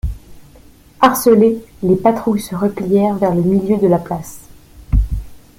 [0.99, 4.39] Harcelées, les patrouilles se replièrent vers le milieu de la place.